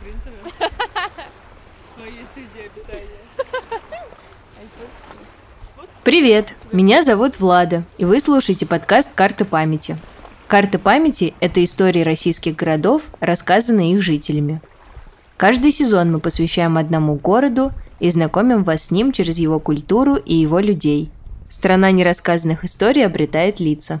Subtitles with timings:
[0.00, 3.06] принтере в своей среде обитания.
[6.02, 9.98] Привет, меня зовут Влада, и вы слушаете подкаст «Карта памяти».
[10.48, 14.60] «Карта памяти»— это истории российских городов, рассказанные их жителями.
[15.36, 20.34] Каждый сезон мы посвящаем одному городу и знакомим вас с ним через его культуру и
[20.34, 21.10] его людей.
[21.48, 24.00] Страна нерассказанных историй обретает лица.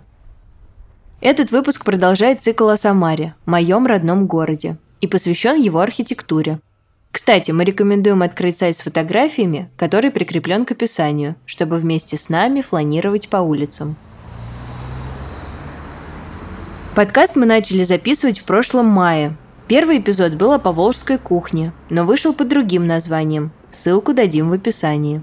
[1.20, 6.60] Этот выпуск продолжает цикл о Самаре, моем родном городе, и посвящен его архитектуре.
[7.10, 12.62] Кстати, мы рекомендуем открыть сайт с фотографиями, который прикреплен к описанию, чтобы вместе с нами
[12.62, 13.96] фланировать по улицам.
[16.94, 19.36] Подкаст мы начали записывать в прошлом мае.
[19.66, 23.52] Первый эпизод был о поволжской кухне, но вышел под другим названием.
[23.72, 25.22] Ссылку дадим в описании.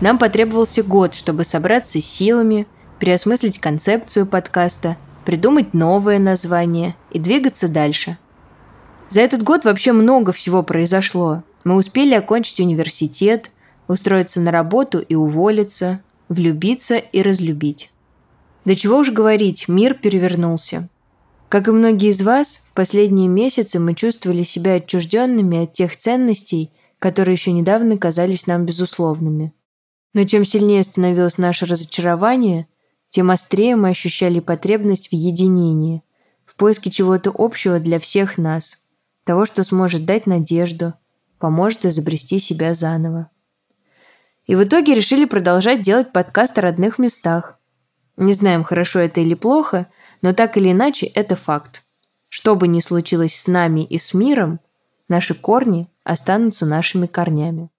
[0.00, 2.66] Нам потребовался год, чтобы собраться с силами,
[2.98, 8.16] переосмыслить концепцию подкаста придумать новое название и двигаться дальше.
[9.08, 11.42] За этот год вообще много всего произошло.
[11.64, 13.50] Мы успели окончить университет,
[13.88, 17.92] устроиться на работу и уволиться, влюбиться и разлюбить.
[18.64, 20.88] Да чего уж говорить, мир перевернулся.
[21.48, 26.72] Как и многие из вас, в последние месяцы мы чувствовали себя отчужденными от тех ценностей,
[26.98, 29.52] которые еще недавно казались нам безусловными.
[30.12, 32.66] Но чем сильнее становилось наше разочарование,
[33.10, 36.02] тем острее мы ощущали потребность в единении,
[36.44, 38.85] в поиске чего-то общего для всех нас,
[39.26, 40.94] того, что сможет дать надежду,
[41.38, 43.28] поможет изобрести себя заново.
[44.46, 47.58] И в итоге решили продолжать делать подкаст о родных местах.
[48.16, 49.88] Не знаем, хорошо это или плохо,
[50.22, 51.82] но так или иначе это факт.
[52.28, 54.60] Что бы ни случилось с нами и с миром,
[55.08, 57.70] наши корни останутся нашими корнями.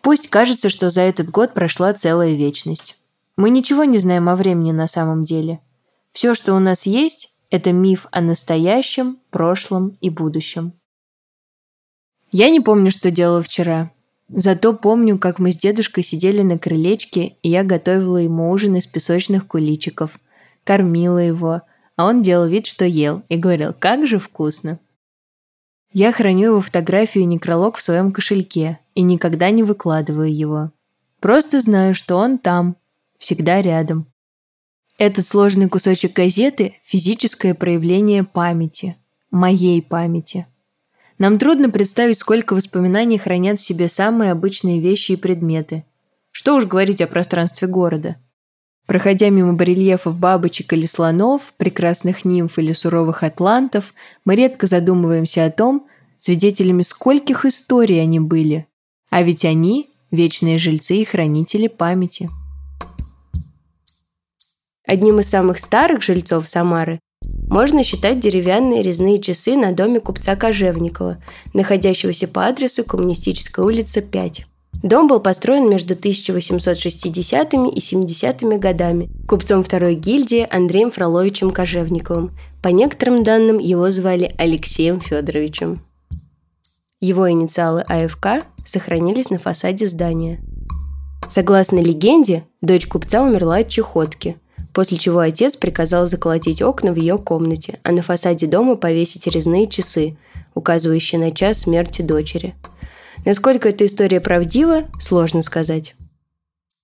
[0.00, 2.98] Пусть кажется, что за этот год прошла целая вечность.
[3.36, 5.60] Мы ничего не знаем о времени на самом деле.
[6.10, 10.72] Все, что у нас есть, это миф о настоящем, прошлом и будущем.
[12.30, 13.90] Я не помню, что делала вчера.
[14.28, 18.86] Зато помню, как мы с дедушкой сидели на крылечке, и я готовила ему ужин из
[18.86, 20.20] песочных куличиков.
[20.64, 21.62] Кормила его,
[21.96, 24.78] а он делал вид, что ел, и говорил, как же вкусно.
[25.90, 30.70] Я храню его фотографию и некролог в своем кошельке и никогда не выкладываю его.
[31.20, 32.76] Просто знаю, что он там,
[33.18, 34.06] всегда рядом.
[34.98, 38.96] Этот сложный кусочек газеты– физическое проявление памяти,
[39.30, 40.48] моей памяти.
[41.18, 45.84] Нам трудно представить, сколько воспоминаний хранят в себе самые обычные вещи и предметы.
[46.32, 48.16] Что уж говорить о пространстве города.
[48.86, 53.94] Проходя мимо барельефов бабочек или слонов, прекрасных нимф или суровых атлантов,
[54.24, 55.86] мы редко задумываемся о том,
[56.18, 58.66] свидетелями скольких историй они были.
[59.10, 62.28] А ведь они– вечные жильцы и хранители памяти.
[64.88, 66.98] Одним из самых старых жильцов Самары
[67.50, 71.22] можно считать деревянные резные часы на доме купца Кожевникова,
[71.52, 74.46] находящегося по адресу Коммунистическая улица, 5.
[74.82, 82.30] Дом был построен между 1860 и 70 годами купцом второй гильдии Андреем Фроловичем Кожевниковым.
[82.62, 85.76] По некоторым данным, его звали Алексеем Федоровичем.
[87.00, 90.40] Его инициалы АФК сохранились на фасаде здания.
[91.30, 94.38] Согласно легенде, дочь купца умерла от чехотки–
[94.72, 99.68] после чего отец приказал заколотить окна в ее комнате, а на фасаде дома повесить резные
[99.68, 100.16] часы,
[100.54, 102.54] указывающие на час смерти дочери.
[103.24, 105.94] Насколько эта история правдива, сложно сказать.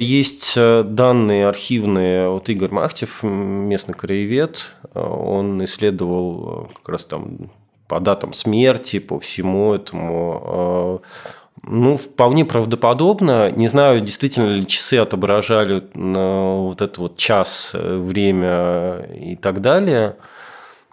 [0.00, 7.06] Есть э, данные архивные, вот Игорь Махтев, местный краевед, э, он исследовал э, как раз
[7.06, 7.52] там
[7.88, 11.00] по датам смерти, по всему этому
[11.66, 13.50] ну, вполне правдоподобно.
[13.50, 19.60] Не знаю, действительно ли часы отображали на вот этот вот час, э, время и так
[19.60, 20.16] далее.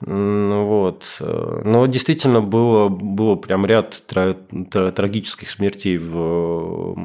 [0.04, 1.18] Вот.
[1.20, 6.96] Но действительно было, было прям ряд трагических смертей в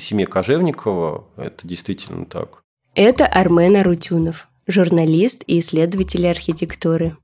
[0.00, 1.26] семье Кожевникова.
[1.36, 2.62] Это действительно так.
[2.96, 7.16] Это Армен Арутюнов, журналист и исследователь архитектуры.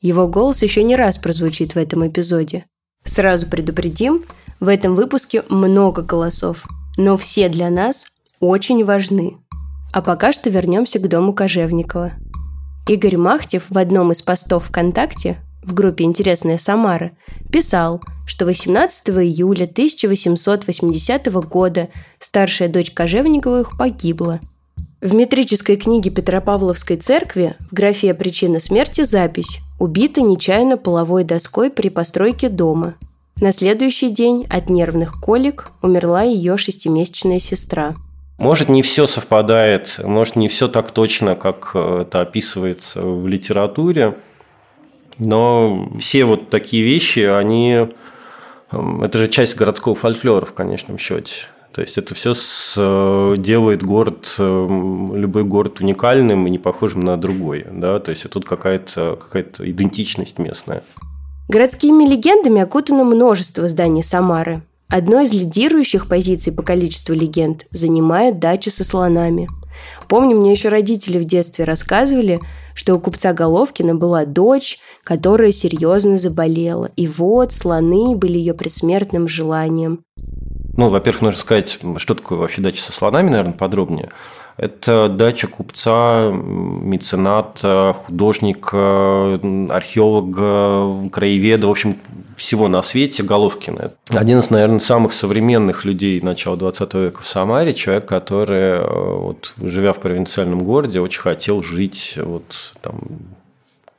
[0.00, 2.64] Его голос еще не раз прозвучит в этом эпизоде.
[3.04, 4.24] Сразу предупредим,
[4.60, 6.64] в этом выпуске много голосов,
[6.96, 8.06] но все для нас
[8.40, 9.36] очень важны.
[9.92, 12.12] А пока что вернемся к дому Кожевникова.
[12.88, 17.12] Игорь Махтев в одном из постов ВКонтакте в группе «Интересная Самара»
[17.50, 21.88] писал, что 18 июля 1880 года
[22.20, 24.40] старшая дочь Кожевниковых погибла.
[25.00, 31.90] В метрической книге Петропавловской церкви в графе «Причина смерти» запись «Убита нечаянно половой доской при
[31.90, 32.94] постройке дома»,
[33.38, 37.94] на следующий день от нервных колик умерла ее шестимесячная сестра.
[38.38, 44.16] Может, не все совпадает, может, не все так точно, как э, это описывается в литературе.
[45.18, 47.88] Но все вот такие вещи, они...
[48.72, 51.48] эм, Это же часть городского фольклора в конечном счете.
[51.74, 54.66] То есть это все с, э, делает город, э,
[55.14, 57.66] любой город уникальным и не похожим на другой.
[57.68, 57.98] Да?
[57.98, 60.84] То есть тут какая-то какая идентичность местная.
[61.48, 64.62] Городскими легендами окутано множество зданий Самары.
[64.88, 69.48] Одной из лидирующих позиций по количеству легенд занимает дача со слонами.
[70.08, 72.38] Помню, мне еще родители в детстве рассказывали,
[72.74, 76.90] что у купца Головкина была дочь, которая серьезно заболела.
[76.94, 80.04] И вот слоны были ее предсмертным желанием.
[80.76, 84.10] Ну, во-первых, нужно сказать, что такое вообще дача со слонами, наверное, подробнее.
[84.56, 89.34] Это дача купца, мецената, художника,
[89.70, 91.96] археолога, краеведа, в общем,
[92.36, 93.92] всего на свете Головкина.
[94.10, 99.92] Один из, наверное, самых современных людей начала 20 века в Самаре, человек, который, вот, живя
[99.92, 103.00] в провинциальном городе, очень хотел жить вот, там,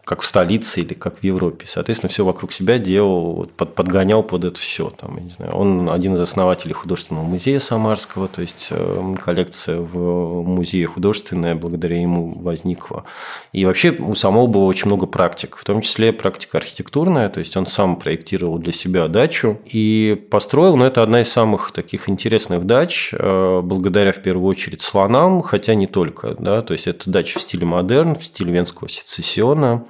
[0.05, 1.65] как в столице или как в Европе.
[1.67, 4.91] Соответственно, все вокруг себя делал, под, подгонял под это все.
[4.91, 9.79] Там, я не знаю, он один из основателей художественного музея Самарского, то есть э, коллекция
[9.79, 13.03] в музее художественная благодаря ему возникла.
[13.51, 17.57] И вообще у самого было очень много практик, в том числе практика архитектурная, то есть
[17.57, 22.65] он сам проектировал для себя дачу и построил, но это одна из самых таких интересных
[22.65, 27.39] дач, э, благодаря в первую очередь слонам, хотя не только, да, то есть это дача
[27.39, 29.83] в стиле модерн, в стиле венского сецессиона,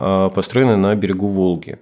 [0.00, 1.78] а, построенная на берегу Волги.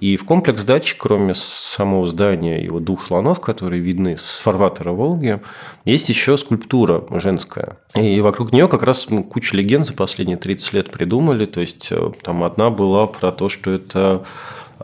[0.00, 4.92] И в комплекс дачи, кроме самого здания и вот двух слонов, которые видны с фарватера
[4.92, 5.40] Волги,
[5.84, 7.76] есть еще скульптура женская.
[7.94, 11.44] И вокруг нее как раз ну, куча легенд за последние 30 лет придумали.
[11.44, 14.24] То есть э, там одна была про то, что это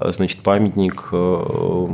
[0.00, 1.88] значит, памятник э,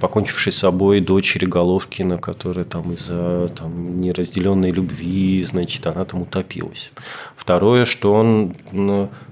[0.00, 6.90] покончившей с собой дочери Головкина, которая там из-за там, неразделенной любви, значит, она там утопилась.
[7.36, 8.54] Второе, что он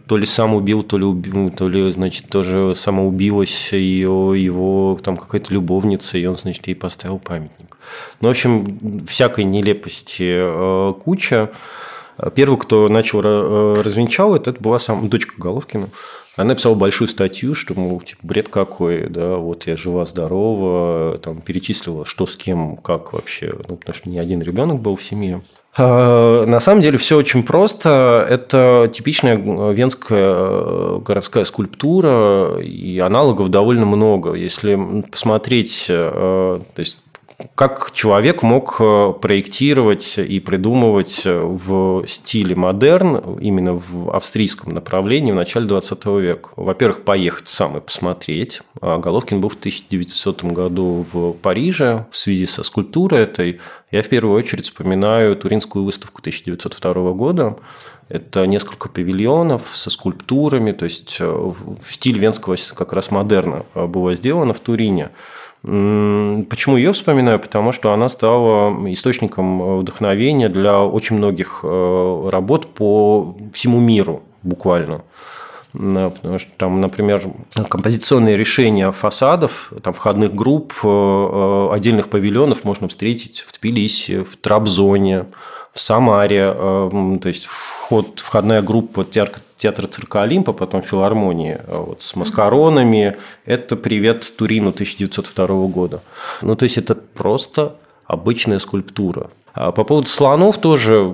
[0.07, 5.17] то ли сам убил, то ли убил, то ли, значит, тоже самоубилась ее, его там
[5.17, 7.77] какая-то любовница, и он, значит, ей поставил памятник.
[8.21, 11.51] Ну, в общем, всякой нелепости э, куча.
[12.35, 15.89] Первый, кто начал э, развенчал это, это была сама дочка Головкина.
[16.37, 21.43] Она написала большую статью, что, мол, типа, бред какой, да, вот я жива, здорова, там,
[21.43, 25.43] перечислила, что с кем, как вообще, ну, потому что не один ребенок был в семье.
[25.77, 28.27] А, на самом деле все очень просто.
[28.29, 34.35] Это типичная венская э, городская скульптура, и аналогов довольно много.
[34.35, 36.99] Если посмотреть, э, то есть
[37.55, 45.37] как человек мог э, проектировать и придумывать в стиле модерн, именно в австрийском направлении в
[45.37, 46.51] начале 20 века.
[46.57, 48.63] Во-первых, поехать сам и посмотреть.
[48.81, 53.61] А Головкин был в 1900 году в Париже в связи со скульптурой этой.
[53.91, 57.57] Я в первую очередь вспоминаю Туринскую выставку 1902 года.
[58.09, 64.15] Это несколько павильонов со скульптурами, то есть э, в стиле венского как раз модерна было
[64.15, 65.11] сделано в Турине.
[65.63, 67.39] Почему ее вспоминаю?
[67.39, 75.03] Потому что она стала источником вдохновения для очень многих э, работ по всему миру буквально.
[75.73, 77.23] Потому что там, например,
[77.69, 84.39] композиционные решения фасадов, там, входных групп, э, э, отдельных павильонов можно встретить в Тбилиси, в
[84.39, 85.27] Трабзоне,
[85.75, 86.53] в Самаре.
[86.53, 89.05] То есть вход, входная группа
[89.61, 93.17] театра, цирка Олимпа, потом филармонии вот, с маскаронами.
[93.45, 96.03] Это «Привет Турину» 1902 года.
[96.43, 97.77] Ну, то есть это просто
[98.07, 99.31] обычная скульптура.
[99.53, 101.13] А по поводу слонов тоже,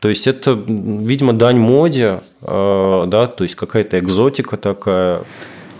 [0.00, 5.22] то есть это, видимо, дань моде, а, да, то есть какая-то экзотика такая.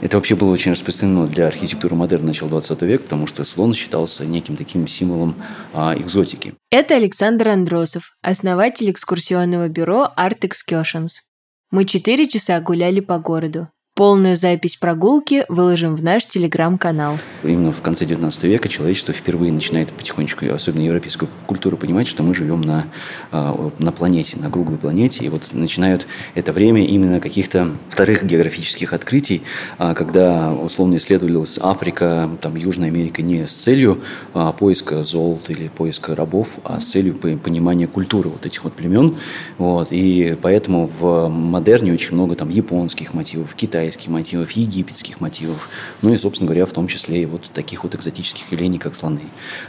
[0.02, 4.26] Это вообще было очень распространено для архитектуры модерна начала 20 века, потому что слон считался
[4.26, 5.36] неким таким символом
[5.72, 6.54] а, экзотики.
[6.70, 11.26] Это Александр Андросов, основатель экскурсионного бюро Art Excursions.
[11.70, 13.68] Мы четыре часа гуляли по городу.
[13.96, 17.16] Полную запись прогулки выложим в наш телеграм-канал.
[17.42, 22.34] Именно в конце 19 века человечество впервые начинает потихонечку, особенно европейскую культуру, понимать, что мы
[22.34, 22.88] живем на,
[23.32, 25.24] а, на планете, на круглой планете.
[25.24, 29.40] И вот начинают это время именно каких-то вторых географических открытий,
[29.78, 34.02] а, когда условно исследовалась Африка, там, Южная Америка не с целью
[34.34, 39.16] а, поиска золота или поиска рабов, а с целью понимания культуры вот этих вот племен.
[39.56, 39.88] Вот.
[39.90, 45.68] И поэтому в модерне очень много там японских мотивов, китайских китайских мотивов, египетских мотивов,
[46.02, 49.22] ну и, собственно говоря, в том числе и вот таких вот экзотических явлений, как слоны.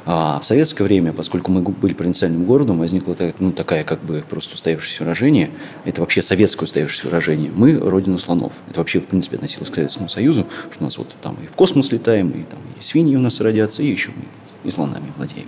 [0.05, 4.55] А в советское время, поскольку мы были провинциальным городом, возникла ну, такая как бы просто
[4.55, 5.51] устоявшееся выражение,
[5.85, 8.53] это вообще советское устоявшееся выражение, мы родина слонов.
[8.67, 11.55] Это вообще, в принципе, относилось к Советскому Союзу, что у нас вот там и в
[11.55, 14.23] космос летаем, и там и свиньи у нас родятся, и еще мы
[14.63, 15.47] и слонами владеем.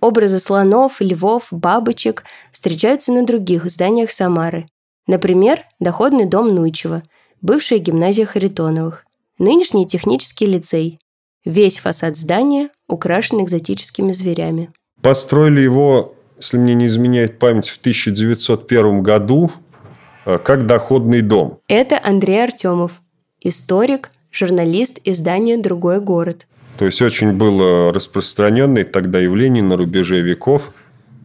[0.00, 4.66] Образы слонов, львов, бабочек встречаются на других зданиях Самары.
[5.08, 7.02] Например, доходный дом Нуйчева–
[7.42, 9.04] бывшая гимназия Харитоновых,
[9.38, 10.98] нынешний технический лицей.
[11.44, 14.70] Весь фасад здания украшен экзотическими зверями.
[15.00, 19.50] Построили его, если мне не изменяет память, в 1901 году
[20.26, 21.60] э, как доходный дом.
[21.68, 23.00] Это Андрей Артемов,
[23.40, 26.46] историк, журналист издания «Другой город».
[26.78, 30.72] То есть очень было распространенное тогда явление на рубеже веков.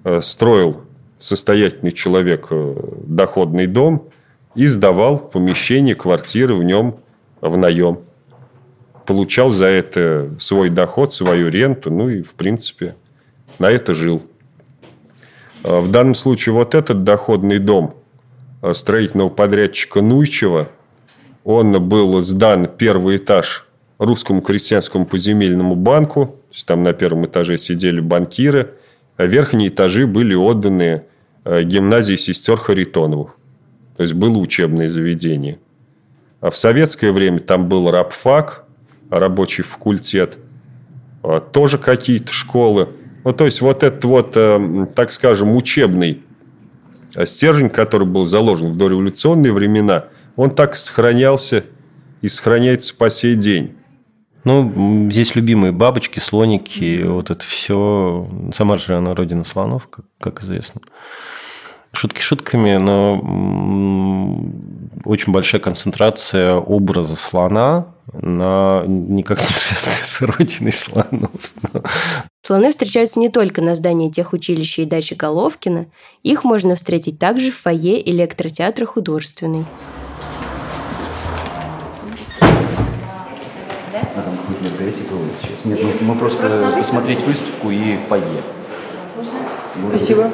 [0.05, 0.81] Э, строил
[1.19, 4.09] состоятельный человек э, доходный дом
[4.55, 6.97] и сдавал помещение, квартиры в нем
[7.41, 7.99] в наем.
[9.05, 12.95] Получал за это свой доход, свою ренту, ну и, в принципе,
[13.59, 14.23] на это жил.
[15.63, 17.95] Э, в данном случае вот этот доходный дом
[18.73, 20.69] строительного подрядчика Нуйчева,
[21.43, 23.67] он был сдан первый этаж
[23.99, 26.25] русскому крестьянскому поземельному банку.
[26.49, 28.73] То есть там на первом этаже сидели банкиры,
[29.17, 31.03] а верхние этажи были отданы
[31.43, 33.34] э, гимназии сестер Харитоновых.
[33.95, 35.59] То есть было учебное заведение.
[36.41, 38.65] А в советское время там был рабфак,
[39.09, 40.37] рабочий факультет,
[41.23, 42.89] а тоже какие-то школы.
[43.23, 46.21] Ну, то есть, вот этот вот, э, так скажем, учебный
[47.23, 51.63] стержень, который был заложен в дореволюционные времена, он так сохранялся
[52.21, 53.75] и сохраняется по сей день.
[54.43, 58.29] Ну, здесь любимые бабочки, слоники, вот это все.
[58.53, 60.81] Самар же она родина слонов, как, как известно.
[61.95, 63.21] Шутки шутками, но
[65.05, 71.53] очень большая концентрация образа слона на никак не связанной с родиной слонов.
[72.45, 75.85] Слоны встречаются не только на здании техучилища и дачи Головкина,
[76.21, 79.65] их можно встретить также в фойе электротеатра художественный.
[85.63, 88.43] Нет, мы, мы просто посмотреть выставку и фойе.
[89.89, 90.31] Спасибо.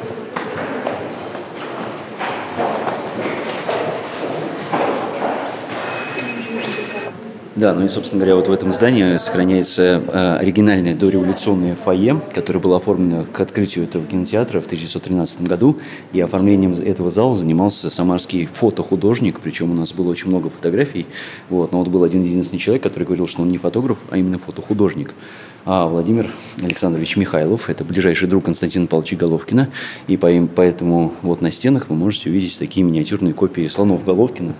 [7.54, 12.60] Да, ну и, собственно говоря, вот в этом здании сохраняется э, оригинальное дореволюционное фойе, которое
[12.60, 15.78] было оформлено к открытию этого кинотеатра в 1913 году.
[16.14, 21.06] И оформлением этого зала занимался самарский фотохудожник, причем у нас было очень много фотографий.
[21.50, 24.38] Вот, но вот был один единственный человек, который говорил, что он не фотограф, а именно
[24.38, 25.14] фотохудожник.
[25.66, 26.30] А Владимир
[26.62, 29.68] Александрович Михайлов, это ближайший друг Константина Павловича Головкина.
[30.06, 34.54] И поэтому вот на стенах вы можете увидеть такие миниатюрные копии слонов Головкина.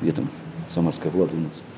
[0.00, 0.30] Где там
[0.70, 1.75] самарская влада у нас?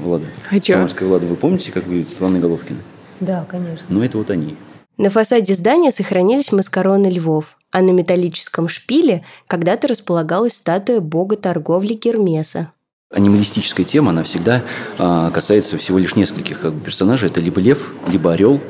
[0.00, 0.26] Влада.
[0.50, 0.56] А?
[0.62, 2.80] Самарская Влада, вы помните, как выглядит Светлана Головкина?
[3.20, 3.84] Да, конечно.
[3.88, 4.56] Ну, это вот они.
[4.96, 11.94] На фасаде здания сохранились маскароны львов, а на металлическом шпиле когда-то располагалась статуя бога торговли
[11.94, 12.72] Гермеса.
[13.10, 14.62] Анималистическая тема, она всегда
[14.98, 17.28] а, касается всего лишь нескольких как бы, персонажей.
[17.28, 18.60] Это либо лев, либо орел,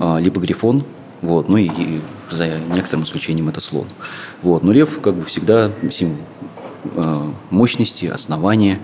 [0.00, 0.84] а, либо грифон.
[1.20, 1.48] Вот.
[1.48, 3.86] Ну и, и за некоторым исключением это слон.
[4.42, 4.62] Вот.
[4.62, 6.22] Но лев как бы всегда символ
[7.50, 8.80] мощности, основания.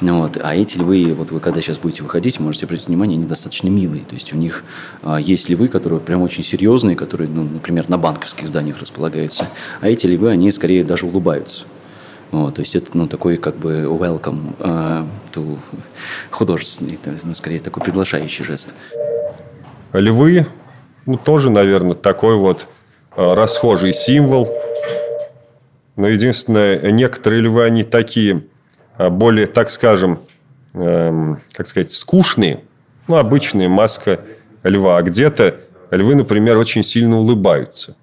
[0.00, 0.38] Вот.
[0.42, 4.04] А эти львы, вот вы когда сейчас будете выходить, можете обратить внимание, они достаточно милые.
[4.04, 4.64] То есть у них
[5.02, 9.48] а, есть львы, которые прям очень серьезные, которые, ну, например, на банковских зданиях располагаются.
[9.80, 11.64] А эти львы, они скорее даже улыбаются.
[12.30, 15.58] Вот, то есть это ну, такой как бы welcome uh, to
[16.30, 18.74] художественный, ну, скорее такой приглашающий жест.
[19.92, 20.46] Львы,
[21.06, 22.68] ну, тоже, наверное, такой вот
[23.16, 24.48] uh, расхожий символ–
[26.00, 28.44] но единственное, некоторые львы, они такие
[28.96, 30.20] а, более, так скажем,
[30.72, 32.60] эм, как сказать, скучные.
[33.06, 34.20] Ну, обычная маска
[34.62, 34.96] льва.
[34.96, 35.56] А где-то
[35.90, 37.96] львы, например, очень сильно улыбаются.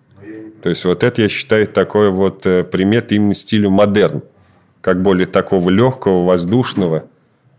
[0.61, 4.21] То есть, вот это, я считаю, такой вот э, примет именно стиля модерн.
[4.81, 7.05] Как более такого легкого, воздушного,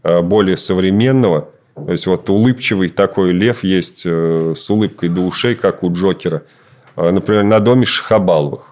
[0.04, 1.49] э, более современного.
[1.75, 6.45] То есть, вот улыбчивый такой лев есть э, с улыбкой до ушей, как у Джокера.
[6.95, 8.68] Например, на доме Шахабаловых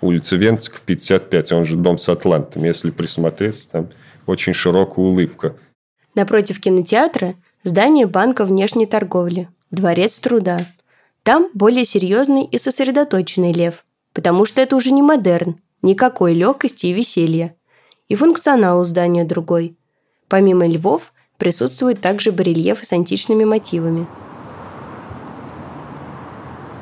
[0.00, 2.64] улица Венцк, 55, он же дом с Атлантом.
[2.64, 3.88] Если присмотреться, там
[4.26, 5.56] очень широкая улыбка.
[6.14, 10.66] Напротив кинотеатра здание банка внешней торговли, дворец труда.
[11.22, 16.92] Там более серьезный и сосредоточенный лев, потому что это уже не модерн, никакой легкости и
[16.92, 17.54] веселья.
[18.08, 19.76] И функционал у здания другой.
[20.28, 24.06] Помимо львов присутствуют также барельефы с античными мотивами–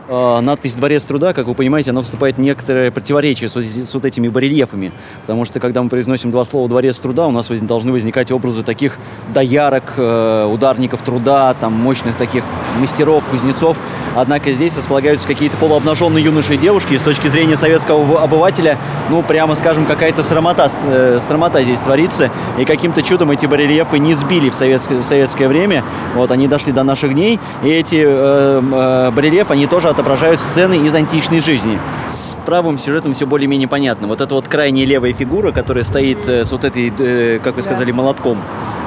[0.08, 4.28] надпись «Дворец труда», как вы понимаете, она вступает в некоторое противоречие с, с вот этими
[4.28, 4.92] барельефами.
[5.23, 8.62] Потому что, когда мы произносим два слова «Дворец труда», у нас воз, должны возникать образы
[8.62, 8.99] таких
[9.32, 12.44] доярок, э, ударников труда, там, мощных таких
[12.78, 13.76] мастеров, кузнецов.
[14.16, 16.94] Однако здесь располагаются какие-то полуобнаженные юноши и девушки.
[16.94, 18.78] И с точки зрения советского обывателя,
[19.11, 22.30] ну, прямо скажем, какая-то срамота, э, срамота здесь творится.
[22.58, 25.82] И каким-то чудом эти барельефы не сбили в советское, в советское время.
[26.14, 27.40] Вот, они дошли до наших дней.
[27.62, 31.78] И эти э, э, барельефы, они тоже отображают сцены из античной жизни.
[32.10, 34.08] С правым сюжетом все более-менее понятно.
[34.08, 37.62] Вот это вот крайняя левая фигура, которая стоит э, с вот этой, э, как вы
[37.62, 38.38] сказали, молотком.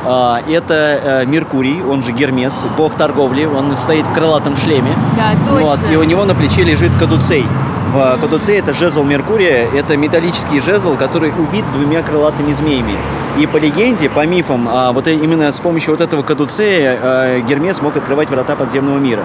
[0.06, 3.46] А, это э, Меркурий, он же Гермес, бог торговли.
[3.46, 4.94] Он стоит в крылатом шлеме.
[5.16, 5.68] Да, точно.
[5.68, 7.46] Вот, и у него на плече лежит кадуцей.
[7.94, 12.98] В кадуцей это жезл Меркурия, это металлический жезл, который увит двумя крылатыми змеями.
[13.40, 17.96] И по легенде, по мифам, а, вот именно с помощью вот этого кадуцея Гермес мог
[17.96, 19.24] открывать врата подземного мира.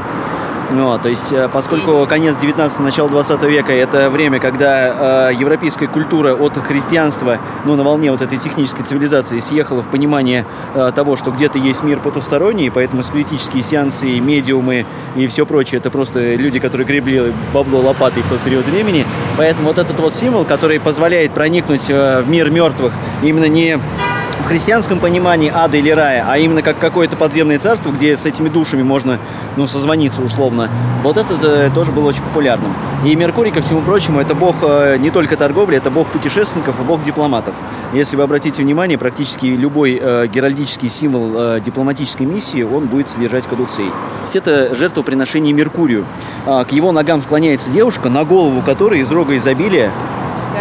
[0.75, 5.87] Ну, то есть, э, поскольку конец 19 начало 20 века– это время, когда э, европейская
[5.87, 11.17] культура от христианства, ну, на волне вот этой технической цивилизации съехала в понимание э, того,
[11.17, 16.59] что где-то есть мир потусторонний, поэтому спиритические сеансы, медиумы и все прочее– это просто люди,
[16.59, 19.05] которые гребли бабло лопатой в тот период времени.
[19.37, 23.79] Поэтому вот этот вот символ, который позволяет проникнуть э, в мир мертвых именно не
[24.42, 28.49] в христианском понимании ада или рая, а именно как какое-то подземное царство, где с этими
[28.49, 29.18] душами можно
[29.56, 30.68] ну, созвониться условно.
[31.02, 32.75] Вот это э, тоже было очень популярным.
[33.04, 36.82] И Меркурий, ко всему прочему, это бог э, не только торговли, это бог путешественников и
[36.82, 37.54] бог дипломатов.
[37.92, 43.46] Если вы обратите внимание, практически любой э, геральдический символ э, дипломатической миссии, он будет содержать
[43.46, 43.87] кадуцей.
[43.87, 46.04] То есть это жертвоприношение Меркурию.
[46.46, 49.90] А, к его ногам склоняется девушка, на голову которой из рога изобилия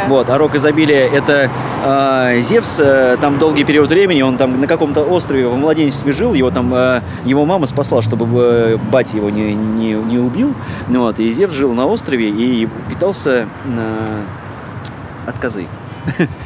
[0.07, 1.49] вот, а рок изобилия это
[1.85, 6.33] э, Зевс, э, там долгий период времени, он там на каком-то острове в младенчестве жил,
[6.33, 10.53] его там, э, его мама спасла, чтобы э, батя его не, не, не убил,
[10.87, 14.23] вот, и Зевс жил на острове и питался э,
[15.27, 15.67] от козы.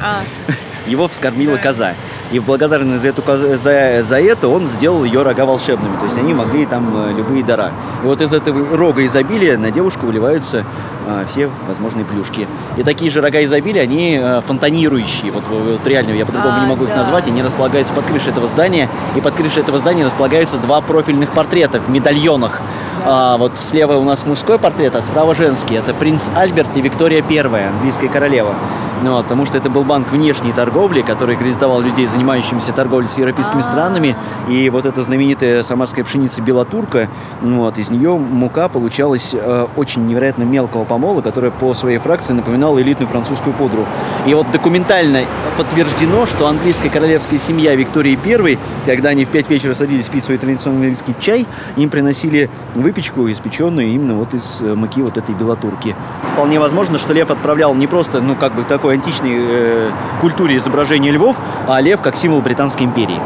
[0.00, 0.20] А.
[0.86, 1.94] Его вскормила коза.
[2.32, 3.22] И в благодарность за, эту,
[3.56, 5.96] за, за это он сделал ее рога волшебными.
[5.98, 7.72] То есть они могли там э, любые дара.
[8.02, 10.64] И вот из этого рога изобилия на девушку выливаются
[11.06, 12.48] а, все возможные плюшки.
[12.76, 15.30] И такие же рога изобилия, они а, фонтанирующие.
[15.30, 16.90] Вот, вот реально, я по-другому а, не могу да.
[16.90, 17.26] их назвать.
[17.28, 18.88] Они располагаются под крышей этого здания.
[19.14, 22.60] И под крышей этого здания располагаются два профильных портрета в медальонах.
[23.04, 23.06] Да.
[23.08, 25.76] А, вот слева у нас мужской портрет, а справа женский.
[25.76, 28.54] Это принц Альберт и Виктория Первая, английская королева.
[29.02, 33.08] Ну, вот, потому что это был банк внешней торговли, который кредитовал людей за занимающимся торговлей
[33.08, 34.14] с европейскими странами.
[34.48, 37.08] И вот эта знаменитая самарская пшеница Белотурка,
[37.40, 42.34] ну вот, из нее мука получалась э, очень невероятно мелкого помола, которая по своей фракции
[42.34, 43.86] напоминала элитную французскую пудру.
[44.26, 45.22] И вот документально
[45.56, 50.36] подтверждено, что английская королевская семья Виктории I, когда они в 5 вечера садились пить свой
[50.36, 55.96] традиционный английский чай, им приносили выпечку, испеченную именно вот из э, муки вот этой белотурки.
[56.34, 61.12] Вполне возможно, что Лев отправлял не просто, ну, как бы такой античной э, культуре изображения
[61.12, 63.20] львов, а лев как символ Британской империи.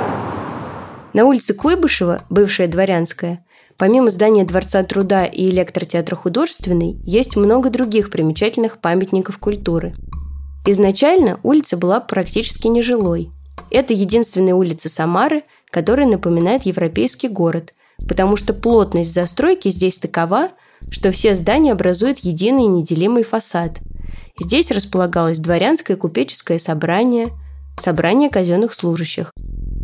[1.12, 3.44] На улице Куйбышева, бывшая дворянская,
[3.76, 9.94] помимо здания Дворца труда и электротеатра художественный, есть много других примечательных памятников культуры.
[10.66, 13.30] Изначально улица была практически нежилой.
[13.70, 17.72] Это единственная улица Самары, которая напоминает европейский город,
[18.06, 20.50] потому что плотность застройки здесь такова,
[20.90, 23.80] что все здания образуют единый неделимый фасад.
[24.38, 27.28] Здесь располагалось дворянское купеческое собрание–
[27.80, 29.32] собрание казенных служащих,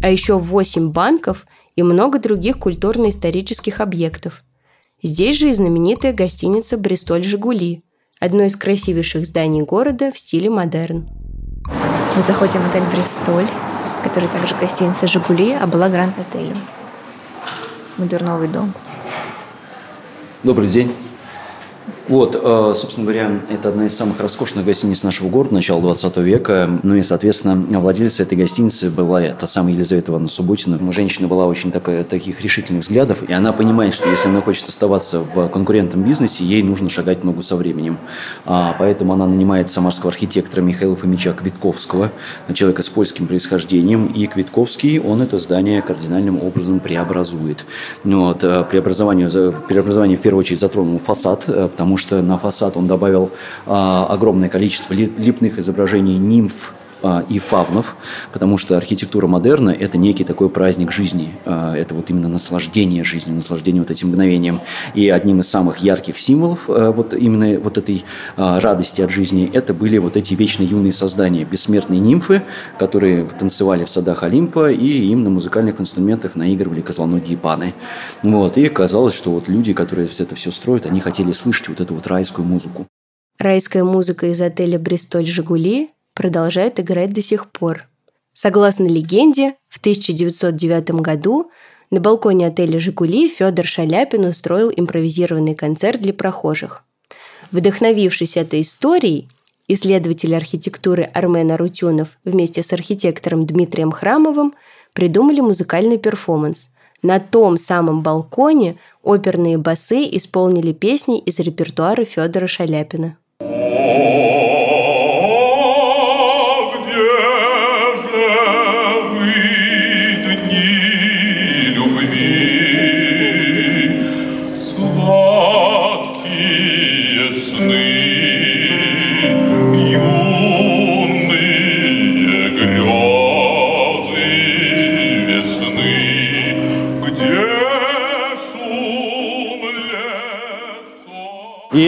[0.03, 4.45] а еще 8 банков и много других культурно-исторических объектов.
[5.03, 7.83] Здесь же и знаменитая гостиница «Бристоль Жигули»,
[8.21, 11.09] одно из красивейших зданий города в стиле модерн.
[12.17, 13.47] Мы заходим в отель «Бристоль»,
[14.03, 16.57] который также гостиница «Жигули», а была гранд-отелем.
[17.99, 18.73] Модерновый дом.
[20.43, 20.95] Добрый день.
[22.09, 26.79] Вот, э, собственно говоря, это одна из самых роскошных гостиниц нашего города начала 20 века.
[26.85, 30.93] Ну и, соответственно, владельца этой гостиницы была та самая Елизавета Ивановна Субботина.
[30.93, 35.21] Женщина была очень такая, таких решительных взглядов, и она понимает, что если она хочет оставаться
[35.21, 37.99] в конкурентном бизнесе, ей нужно шагать ногу со временем.
[38.45, 42.13] А, поэтому она нанимает самарского архитектора Михаила Фомича Квитковского,
[42.55, 47.67] человека с польским происхождением, и Квитковский, он это здание кардинальным образом преобразует.
[48.05, 52.77] Ну вот, э, преобразование, преобразование в первую очередь затронул фасад, э, потому что на фасад
[52.77, 53.31] он добавил
[53.67, 56.75] а, огромное количество липных изображений нимф
[57.29, 57.97] и фавнов,
[58.33, 63.37] потому что архитектура модерна– это некий такой праздник жизни, а, это вот именно наслаждение жизнью,
[63.37, 64.61] наслаждение вот этим мгновением.
[64.95, 68.05] И одним из самых ярких символов а, вот именно вот этой
[68.37, 72.43] радости от жизни– это были вот эти вечно юные создания, бессмертные нимфы,
[72.79, 77.75] которые танцевали в садах Олимпа, и им на музыкальных инструментах наигрывали козлоногие паны.
[78.23, 78.57] Вот.
[78.57, 82.07] И казалось, что вот люди, которые это все строят, они хотели слышать вот эту вот
[82.07, 82.87] райскую музыку.
[83.39, 87.87] Райская музыка из отеля «Бристоль Жигули» продолжает играть до сих пор.
[88.33, 91.51] Согласно легенде, в 1909 году
[91.89, 96.83] На балконе отеля «Жигули» Федор Шаляпин устроил импровизированный концерт для прохожих.
[97.53, 99.29] Вдохновившись этой историей,
[99.69, 104.55] исследователь архитектуры Армен Арутюнов вместе с архитектором Дмитрием Храмовым
[104.95, 106.75] придумали музыкальный перформанс.
[107.03, 113.17] На том самом балконе оперные басы исполнили песни из репертуара Федора Шаляпина.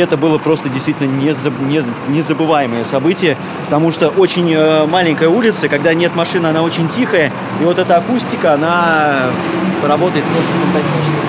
[0.08, 1.10] Это было просто действительно
[2.08, 7.64] незабываемое событие, потому что очень э, маленькая улица, когда нет машины, она очень тихая, и
[7.64, 9.30] вот эта акустика, она
[9.86, 11.28] работает просто фантастически.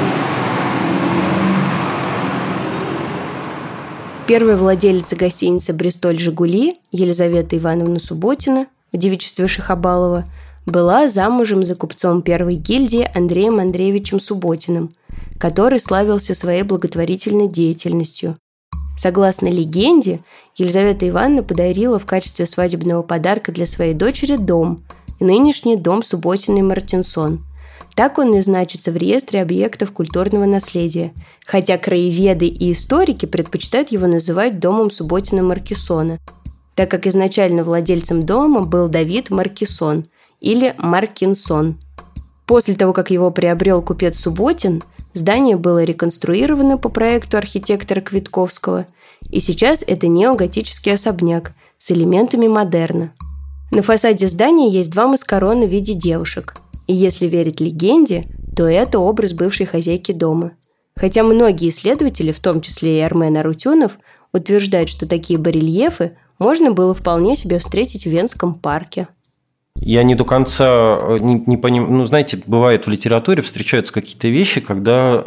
[4.28, 10.26] Первая владелица гостиницы «Бристоль Жигули» Елизавета Ивановна Субботина в девичестве Шихабалова
[10.66, 14.94] была замужем за купцом первой гильдии Андреем Андреевичем Субботиным,
[15.38, 18.38] который славился своей благотворительной деятельностью,
[19.00, 20.20] Согласно легенде,
[20.58, 24.84] Елизавета Ивановна подарила в качестве свадебного подарка для своей дочери дом,
[25.22, 27.46] нынешний дом Субботиной Мартинсон.
[27.96, 31.14] Так он и значится в реестре объектов культурного наследия,
[31.46, 36.20] хотя краеведы и историки предпочитают его называть домом Субботина Маркисона,
[36.76, 40.08] так как изначально владельцем дома был Давид Маркисон
[40.42, 41.80] или Маркинсон.
[42.46, 44.84] После того, как его приобрел купец Субботин–
[45.20, 48.86] Здание было реконструировано по проекту архитектора Квитковского,
[49.30, 53.12] и сейчас это неоготический особняк с элементами модерна.
[53.70, 56.56] На фасаде здания есть два маскарона в виде девушек,
[56.88, 60.54] и если верить легенде, то это образ бывшей хозяйки дома.
[60.96, 64.00] Хотя многие исследователи, в том числе и Армен Арутюнов,
[64.32, 69.10] утверждают, что такие барельефы можно было вполне себе встретить в Венском парке–
[69.82, 71.92] я не до конца э, не, не понимаю.
[71.92, 75.26] Ну, знаете, бывает в литературе встречаются какие-то вещи, когда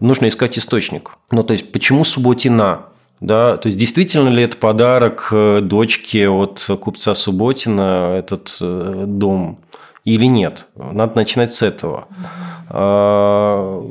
[0.00, 1.12] нужно искать источник.
[1.30, 2.86] Ну, то есть, почему Субботина?
[3.20, 9.58] Да, то есть действительно ли это подарок э, дочке от купца Субботина этот э, дом
[10.04, 10.66] или нет?
[10.76, 12.08] Надо начинать с этого.
[12.68, 13.82] А,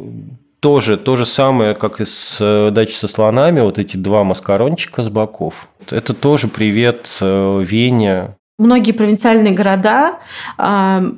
[0.59, 5.09] тоже то же самое, как и с дачей со слонами, вот эти два маскарончика с
[5.09, 5.67] боков.
[5.89, 10.19] Это тоже привет Вене, Многие провинциальные города
[10.59, 11.11] э,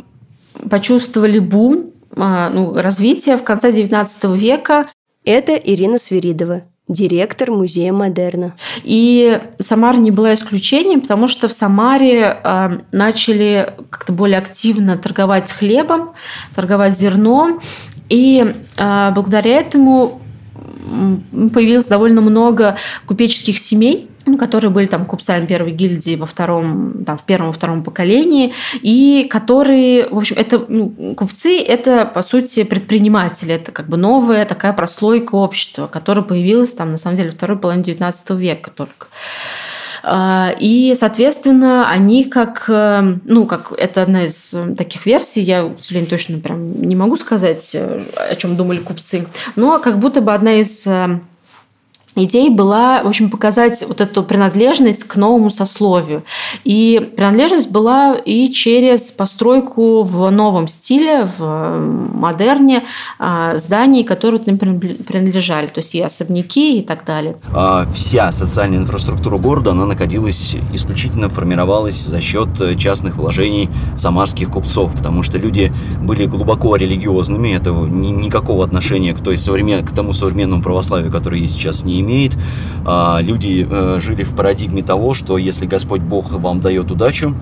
[0.69, 4.89] почувствовали бум, э, ну, развитие в конце XIX века.
[5.25, 8.53] Это Ирина Свиридова, директор музея модерна.
[8.83, 15.51] И Самара не была исключением, потому что в Самаре э, начали как-то более активно торговать
[15.51, 16.13] хлебом,
[16.55, 17.59] торговать зерном.
[18.07, 20.21] И э, благодаря этому
[21.53, 27.17] появилось довольно много купеческих семей, ну, которые были там купцами первой гильдии во втором, там,
[27.17, 33.53] в первом втором поколении, и которые, в общем, это ну, купцы, это, по сути, предприниматели,
[33.53, 37.57] это как бы новая такая прослойка общества, которая появилась там, на самом деле, во второй
[37.57, 39.07] половине XIX века только.
[40.07, 45.83] А, и, соответственно, они как, э, ну, как это одна из таких версий, я, к
[45.83, 50.31] сожалению, точно прям не могу сказать, э, о чем думали купцы, но как будто бы
[50.31, 50.87] одна из
[52.15, 56.23] э, идеей была, в общем, показать вот эту принадлежность к новому сословию.
[56.63, 61.79] И принадлежность была и через постройку в новом стиле, в
[62.13, 62.83] модерне
[63.19, 67.35] а, зданий, которые им принадлежали, то есть и особняки и так далее.
[67.53, 74.93] А вся социальная инфраструктура города, она находилась исключительно, формировалась за счет частных вложений самарских купцов,
[74.95, 79.85] потому что люди были глубоко религиозными, это никакого отношения к, той современ...
[79.85, 82.37] к тому современному православию, которое есть сейчас, не имеет имеет.
[82.85, 87.35] А, люди э, жили в парадигме того, что если Господь Бог вам дает удачу,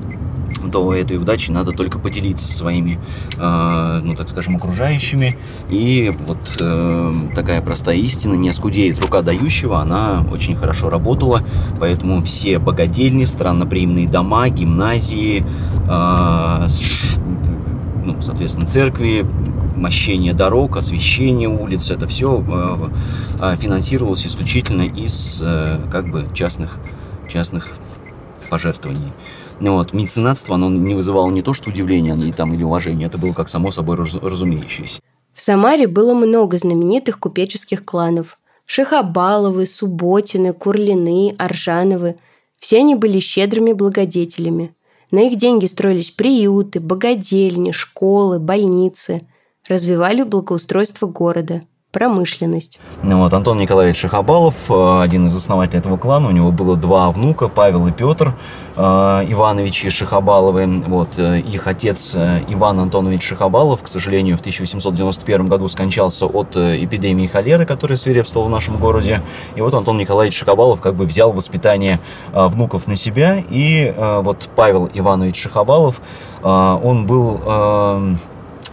[0.71, 2.97] то этой удачей надо только поделиться своими,
[3.37, 5.37] э, ну так скажем, окружающими.
[5.69, 11.43] И вот э, такая простая истина, не скудеет рука дающего, она очень хорошо работала.
[11.79, 15.43] Поэтому все богадельни, странноприимные дома, гимназии,
[18.05, 19.25] ну, соответственно, церкви,
[19.75, 22.77] мощение дорог, освещение улиц, это все э,
[23.39, 26.79] э, финансировалось исключительно из э, как бы частных,
[27.29, 27.73] частных
[28.49, 29.11] пожертвований.
[29.59, 33.33] Вот, меценатство, оно не вызывало не то что удивления и там, или уважения, это было
[33.33, 34.99] как само собой разумеющееся.
[35.33, 38.37] В Самаре было много знаменитых купеческих кланов.
[38.65, 42.15] Шихабаловы, Субботины, Курлины, Аржановы.
[42.59, 44.73] Все они были щедрыми благодетелями.
[45.11, 49.27] На их деньги строились приюты, богадельни, школы, больницы–
[49.67, 51.61] развивали благоустройство города–
[51.93, 52.79] промышленность.
[53.03, 57.11] Ну вот, Антон Николаевич Шахабалов, э, один из основателей этого клана, у него было два
[57.11, 58.33] внука, Павел и Петр
[58.75, 60.81] э, Ивановичи Шахабаловы.
[60.87, 67.27] Вот, э, их отец Иван Антонович Шахабалов, к сожалению, в 1891 году скончался от эпидемии
[67.27, 69.21] холеры, которая свирепствовала в нашем городе.
[69.55, 71.99] И вот Антон Николаевич Шахабалов как бы взял воспитание
[72.31, 73.43] внуков на себя.
[73.51, 76.01] И вот Павел Иванович Шахабалов,
[76.41, 77.39] он был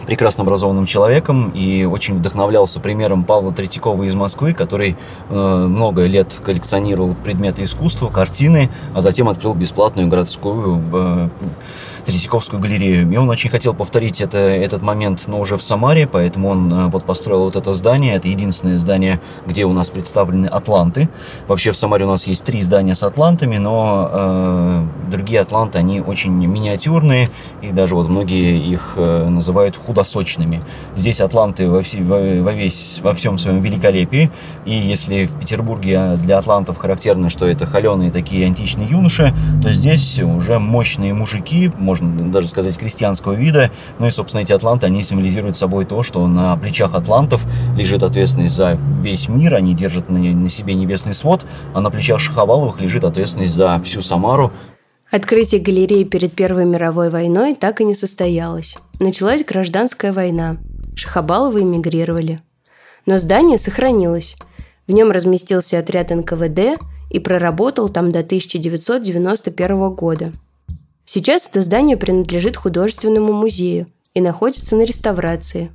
[0.05, 4.97] прекрасно образованным человеком и очень вдохновлялся примером Павла Третьякова из Москвы, который
[5.29, 11.29] э, много лет коллекционировал предметы искусства, картины, а затем открыл бесплатную городскую э,
[12.03, 13.11] Третьяковскую галерею.
[13.11, 16.87] И он очень хотел повторить это, этот момент, но уже в Самаре, поэтому он э,
[16.87, 18.15] вот построил вот это здание.
[18.15, 21.09] Это единственное здание, где у нас представлены атланты.
[21.47, 26.01] Вообще в Самаре у нас есть три здания с атлантами, но э, другие атланты, они
[26.01, 27.29] очень миниатюрные,
[27.61, 30.61] и даже вот многие их э, называют худосочными.
[30.95, 34.31] Здесь атланты во, все, во, во, весь, во всем своем великолепии,
[34.65, 40.19] и если в Петербурге для атлантов характерно, что это холеные такие античные юноши, то здесь
[40.19, 43.69] уже мощные мужики, можно даже сказать, крестьянского вида.
[43.99, 48.55] Ну и, собственно, эти атланты, они символизируют собой то, что на плечах атлантов лежит ответственность
[48.55, 53.03] за весь мир, они держат на, на себе небесный свод, а на плечах Шаховаловых лежит
[53.03, 54.53] ответственность за всю Самару.
[55.11, 58.77] Открытие галереи перед Первой мировой войной так и не состоялось.
[59.01, 60.55] Началась гражданская война.
[60.95, 62.39] Шахабаловы эмигрировали.
[63.05, 64.37] Но здание сохранилось.
[64.87, 70.31] В нем разместился отряд НКВД и проработал там до 1991 года.
[71.13, 75.69] Сейчас это здание принадлежит художественному музею и находится на реставрации.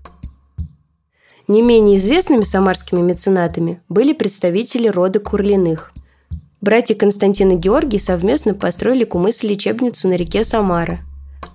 [1.47, 5.93] Не менее известными самарскими меценатами были представители рода Курлиных.
[6.63, 11.01] Братья Константин и Георгий совместно построили кумыс-лечебницу на реке Самара,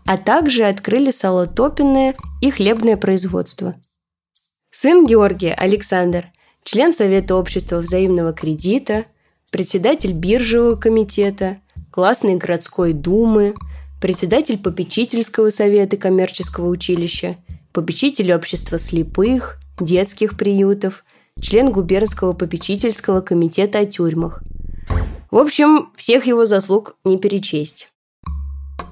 [0.05, 3.73] а также открыли салотопенное и хлебное производство.
[4.69, 6.27] Сын Георгия, Александр,
[6.63, 9.05] член Совета общества взаимного кредита,
[9.51, 11.57] председатель биржевого комитета,
[11.89, 13.55] классной городской думы–
[14.01, 17.37] председатель попечительского совета коммерческого училища,
[17.71, 21.05] попечитель общества слепых, детских приютов,
[21.39, 24.43] член губернского попечительского комитета о тюрьмах.
[25.29, 27.89] В общем, всех его заслуг не перечесть.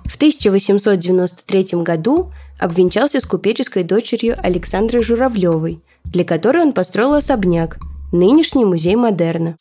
[0.05, 7.79] В 1893 году обвенчался с купеческой дочерью Александрой Журавлевой, для которой он построил особняк,
[8.11, 9.57] нынешний музей модерна.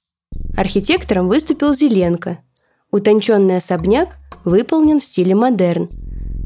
[0.56, 2.38] Архитектором выступил Зеленко.
[2.90, 5.90] Утонченный особняк выполнен в стиле модерн.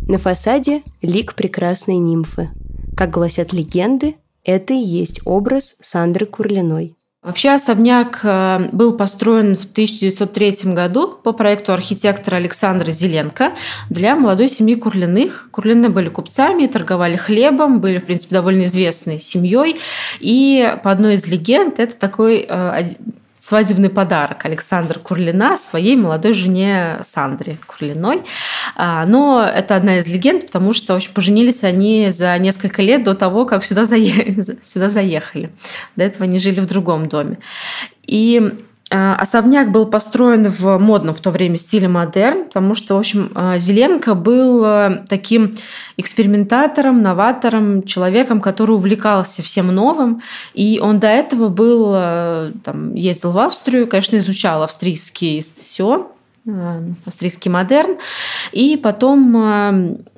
[0.09, 2.50] На фасаде лик прекрасной нимфы.
[2.96, 6.96] Как гласят легенды, это и есть образ Сандры Курлиной.
[7.22, 13.52] Вообще особняк э, был построен в 1903 году по проекту архитектора Александра Зеленко
[13.90, 15.48] для молодой семьи Курлиных.
[15.52, 19.76] Курлины были купцами, торговали хлебом, были, в принципе, довольно известной семьей.
[20.18, 22.94] И по одной из легенд это такой э,
[23.42, 28.22] свадебный подарок Александра Курлина своей молодой жене Сандре Курлиной.
[28.76, 33.14] А, но это одна из легенд, потому что общем, поженились они за несколько лет до
[33.14, 33.85] того, как сюда,
[34.62, 35.50] сюда заехали.
[35.96, 37.38] До этого они жили в другом доме.
[38.07, 43.33] И особняк был построен в модном в то время стиле модерн, потому что, в общем,
[43.35, 45.55] а, Зеленко был а, таким
[45.96, 50.22] экспериментатором, новатором, человеком, который увлекался всем новым.
[50.55, 51.92] И он до этого был,
[52.62, 56.09] там, ездил в Австрию, конечно, изучал австрийский стассион,
[57.07, 57.98] австрийский модерн.
[58.50, 59.35] И потом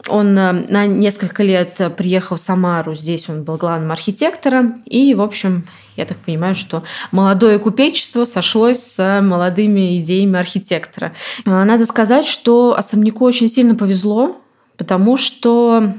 [0.08, 5.66] он на несколько лет приехал в Самару, здесь он был главным архитектором, и, в общем,
[5.96, 6.82] я так понимаю, что
[7.12, 11.14] молодое купечество сошлось с молодыми идеями архитектора.
[11.44, 14.40] Надо сказать, что особняку очень сильно повезло,
[14.76, 15.94] потому что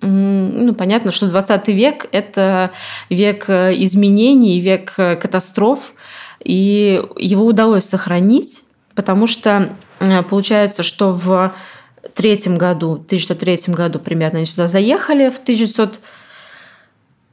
[0.00, 2.70] ну, понятно, что 20 век– это
[3.10, 5.92] век изменений, век катастроф,
[6.42, 8.63] и его удалось сохранить,
[8.94, 11.54] потому что э, получается, что в
[12.14, 16.00] третьем году, 1903 году примерно они сюда заехали, в 1900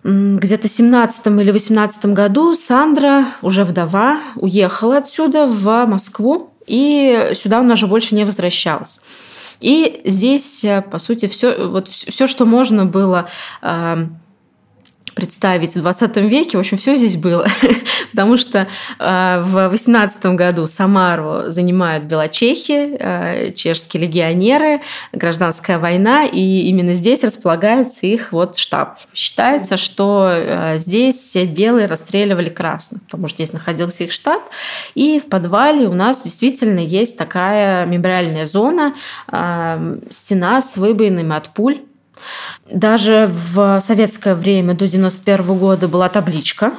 [0.03, 7.75] где-то 17 или 18 году Сандра, уже вдова, уехала отсюда в Москву, и сюда она
[7.75, 9.01] уже больше не возвращалась.
[9.59, 13.29] И здесь, э, по сути, все, вот все, что можно было
[13.61, 14.07] э,
[15.15, 17.45] представить в 20 веке, в общем, все здесь было.
[18.11, 18.67] Потому что
[18.99, 24.81] э, в 18 году Самару занимают белочехи, э, чешские легионеры,
[25.13, 28.99] гражданская война, и именно здесь располагается их вот штаб.
[29.13, 34.41] Считается, что э, здесь белые расстреливали красных, потому что здесь находился их штаб,
[34.95, 38.93] и в подвале у нас действительно есть такая мемориальная зона,
[40.09, 41.79] стена с выбоинами от пуль,
[42.71, 46.75] Даже в советское время до 91 года была табличка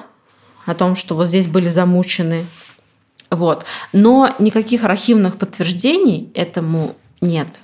[0.67, 2.47] о том, что вот здесь были замучены.
[3.31, 3.65] Вот.
[3.93, 7.63] Но никаких архивных подтверждений этому нет.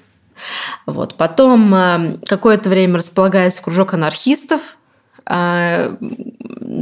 [0.87, 1.15] Вот.
[1.17, 4.79] Потом э, какое-то время располагается кружок анархистов,
[5.27, 5.97] э,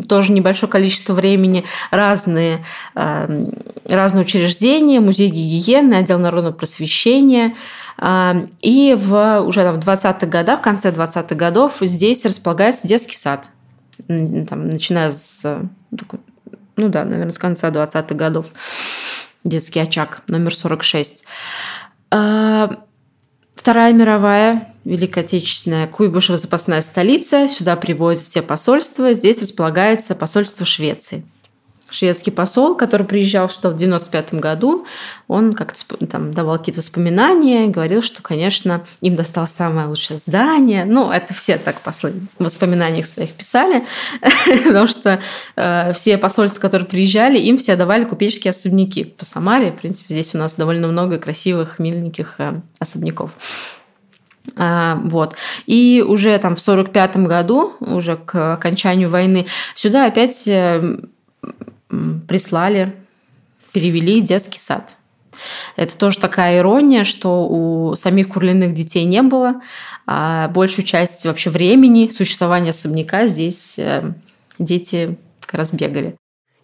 [0.08, 3.50] тоже небольшое количество времени, разные, э,
[3.88, 7.54] разные учреждения, музей гигиены, отдел народного просвещения.
[8.60, 13.48] И в, уже там, в 20-х годах, в конце 20-х годов здесь располагается детский сад.
[14.06, 15.42] Там, начиная с,
[16.76, 18.46] ну да, наверное, с конца 20-х годов.
[19.44, 21.24] Детский очаг номер 46.
[22.10, 27.48] Вторая мировая, Великая Отечественная, Куйбышева запасная столица.
[27.48, 29.12] Сюда привозят все посольства.
[29.14, 31.24] Здесь располагается посольство Швеции.
[31.90, 34.86] Шведский посол, который приезжал сюда в 95 году,
[35.28, 40.84] он как-то там давал какие-то воспоминания, говорил, что, конечно, им досталось самое лучшее здание.
[40.84, 43.84] Ну, это все так послы в воспоминаниях своих писали,
[44.64, 45.20] потому что
[45.56, 49.72] э, все посольства, которые приезжали, им все давали купеческие особняки по Самаре.
[49.72, 53.32] В принципе, здесь у нас довольно много красивых, миленьких э, особняков.
[54.56, 55.34] А, вот.
[55.66, 60.98] И уже там в 1945 году, уже к окончанию войны, сюда опять э,
[62.28, 62.94] прислали,
[63.72, 64.94] перевели детский сад.
[65.76, 69.60] Это тоже такая ирония, что у самих Курлиных детей не было,
[70.06, 74.12] а большую часть вообще времени существования особняка здесь э,
[74.58, 76.16] дети как раз бегали.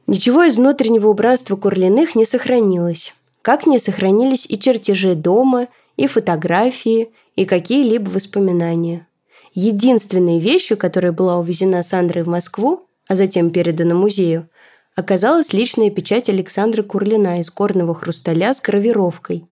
[0.06, 3.14] Ничего из внутреннего убранства Курлиных не сохранилось.
[3.42, 9.06] Как не сохранились и чертежи дома, и фотографии, и какие-либо воспоминания.
[9.54, 14.48] Единственной вещью, которая была увезена Сандрой в Москву, а затем передана музею,
[14.96, 19.46] оказалась личная печать Александра Курлина из горного хрусталя с гравировкой.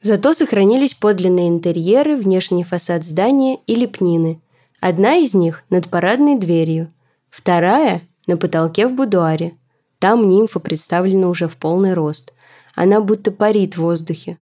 [0.00, 4.40] Зато сохранились подлинные интерьеры, внешний фасад здания и лепнины.
[4.80, 6.92] Одна из них над парадной дверью,
[7.30, 9.56] вторая– на потолке в будуаре.
[9.98, 12.34] Там нимфа представлена уже в полный рост.
[12.76, 14.38] Она будто парит в воздухе.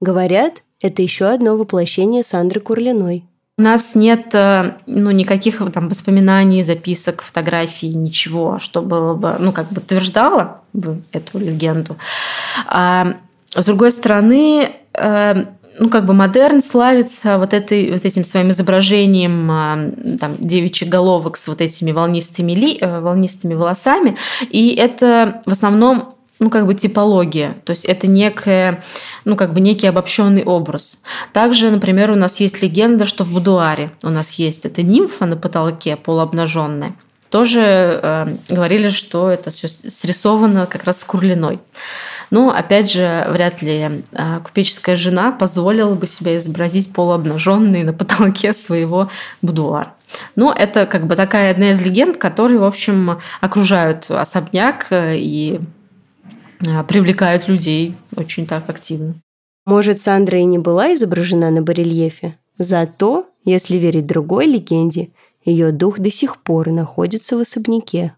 [0.00, 3.24] Говорят, это еще одно воплощение Сандры Курлиной–
[3.58, 9.52] у нас нет э, ну, никаких там воспоминаний, записок, фотографий, ничего, что было бы, ну,
[9.52, 11.96] как бы подтверждало бы эту легенду.
[12.66, 13.18] А
[13.54, 15.44] с другой стороны, э,
[15.78, 21.36] ну, как бы модерн славится вот, этой, вот этим своим изображением э, там, девичьих головок
[21.36, 24.16] с вот этими волнистыми, ли, волнистыми волосами.
[24.48, 28.82] И это в основном ну, как бы типология, то есть это некое,
[29.24, 31.00] ну, как бы некий обобщенный образ.
[31.32, 35.36] Также, например, у нас есть легенда, что в будуаре у нас есть эта нимфа на
[35.36, 36.94] потолке полуобнаженная.
[37.30, 41.60] Тоже э, говорили, что это все срисовано как раз с Курлиной.
[42.30, 48.52] Но, опять же, вряд ли э, купеческая жена позволила бы себя изобразить полуобнаженной на потолке
[48.52, 49.08] своего
[49.42, 49.94] будуара.
[50.34, 55.60] Но это как бы такая одна из легенд, которые, в общем, окружают особняк э, и
[56.88, 59.14] привлекают людей очень так активно.
[59.66, 65.10] Может, Сандра и не была изображена на барельефе, зато, если верить другой легенде,
[65.44, 68.14] ее дух до сих пор находится в особняке.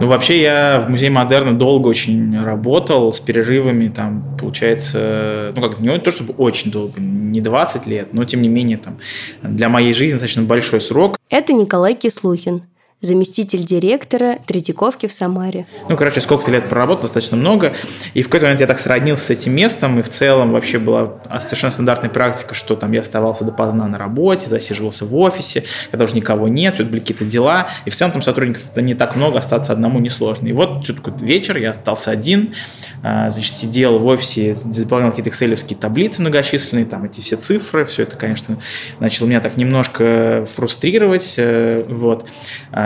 [0.00, 5.80] Ну, вообще, я в музее модерна долго очень работал, с перерывами, там, получается, ну, как,
[5.80, 8.98] не то чтобы очень долго, не 20 лет, но, тем не менее, там,
[9.42, 11.18] для моей жизни достаточно большой срок.
[11.28, 12.62] Это Николай Кислухин,
[13.04, 15.66] заместитель директора Третьяковки в Самаре.
[15.88, 17.74] Ну, короче, сколько-то лет проработал, достаточно много.
[18.14, 21.14] И в какой-то момент я так сроднился с этим местом, и в целом вообще была
[21.38, 26.14] совершенно стандартная практика, что там я оставался допоздна на работе, засиживался в офисе, когда уже
[26.14, 27.68] никого нет, что-то были какие-то дела.
[27.84, 30.48] И в целом там сотрудников не так много, остаться одному несложно.
[30.48, 32.54] И вот что-то вечер, я остался один,
[33.02, 38.04] а, значит, сидел в офисе, заполнял какие-то экселевские таблицы многочисленные, там эти все цифры, все
[38.04, 38.56] это, конечно,
[39.00, 42.26] начало меня так немножко фрустрировать, э, вот.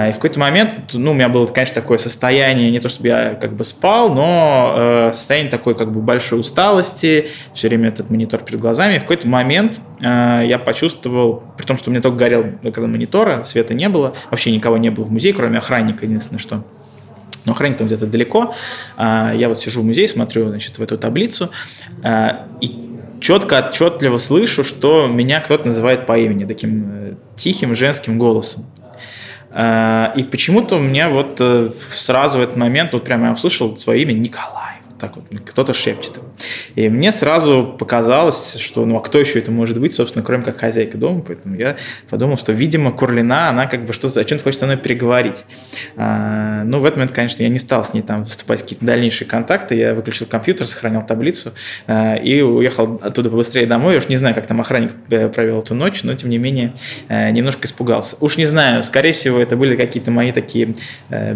[0.09, 3.35] И в какой-то момент, ну, у меня было, конечно, такое состояние, не то чтобы я
[3.35, 8.43] как бы спал, но э, состояние такой как бы большой усталости, все время этот монитор
[8.43, 8.97] перед глазами.
[8.97, 12.91] И в какой-то момент э, я почувствовал, при том, что у меня только горел экран
[12.91, 16.65] монитора, света не было, вообще никого не было в музее, кроме охранника, единственное, что
[17.45, 18.55] но охранник там где-то далеко.
[18.97, 21.51] Э, я вот сижу в музее, смотрю, значит, в эту таблицу,
[22.03, 22.89] э, и
[23.21, 28.67] четко, отчетливо слышу, что меня кто-то называет по имени, таким э, тихим женским голосом.
[29.59, 33.77] Э, и почему-то у меня вот э, сразу в этот момент, вот прямо я услышал
[33.77, 34.78] свое имя Николай.
[34.99, 36.15] Так вот кто-то шепчет.
[36.75, 40.59] И мне сразу показалось, что ну а кто еще это может быть, собственно, кроме как
[40.59, 41.23] хозяйка дома.
[41.27, 41.77] Поэтому я
[42.11, 45.45] подумал, что, видимо, Курлина, она как бы что-то, о чем-то хочет со мной переговорить.
[45.97, 48.85] А, ну, в этот момент, конечно, я не стал с ней там вступать в какие-то
[48.85, 49.77] дальнейшие контакты.
[49.77, 51.53] Я выключил компьютер, сохранил таблицу
[51.87, 53.93] а, и уехал оттуда побыстрее домой.
[53.93, 56.75] Я уж не знаю, как там охранник э, провел эту ночь, но, тем не менее,
[57.09, 58.17] э, немножко испугался.
[58.21, 60.75] Уж не знаю, скорее всего, это были какие-то мои такие,
[61.11, 61.35] э,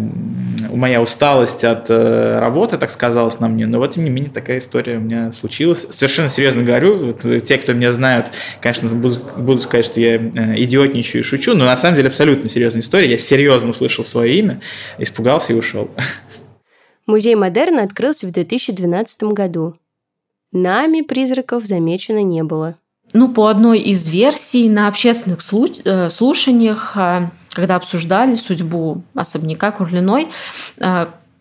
[0.71, 4.97] моя усталость от работы, так сказалось на мне, но вот, тем не менее, такая история
[4.97, 5.87] у меня случилась.
[5.89, 8.31] Совершенно серьезно говорю, вот, э, те, кто меня знают,
[8.61, 10.19] конечно, будут, будут сказать, что я э,
[10.63, 13.09] идиотничаю и шучу, но на самом деле абсолютно серьезная история.
[13.09, 14.61] Я серьезно услышал свое имя,
[14.97, 15.89] испугался и ушел.
[17.05, 19.75] Музей модерна открылся в 2012 году.
[20.51, 22.75] Нами призраков замечено не было.
[23.13, 25.39] Ну, по одной из версий на общественных
[25.85, 26.97] э, слушаниях,
[27.49, 30.29] когда обсуждали судьбу особняка Курлиной,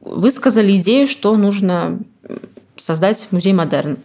[0.02, 2.00] высказали идею, что нужно
[2.76, 3.98] создать музей модерн.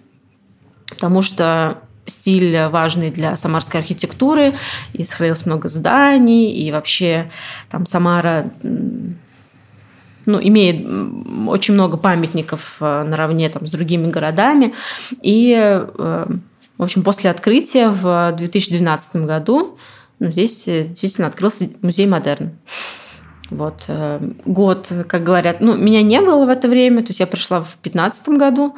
[0.90, 4.54] Потому что стиль важный для самарской архитектуры,
[4.94, 7.30] и сохранилось много зданий, и вообще
[7.70, 8.50] там Самара
[10.26, 10.86] ну, имеет
[11.48, 14.74] очень много памятников э, наравне там, с другими городами.
[15.22, 16.28] И, э,
[16.78, 19.78] в общем, после открытия в 2012 году
[20.20, 22.58] ну, здесь действительно открылся музей модерн.
[23.50, 27.28] Вот э, год, как говорят, ну, меня не было в это время, то есть я
[27.28, 28.76] пришла в 2015 году.